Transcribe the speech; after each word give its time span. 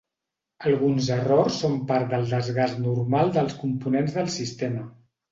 Alguns 0.67 1.09
errors 1.15 1.59
són 1.63 1.75
part 1.91 2.07
del 2.13 2.25
desgast 2.31 2.79
normal 2.85 3.29
dels 3.35 3.53
components 3.65 4.17
del 4.17 4.31
sistema. 4.37 4.87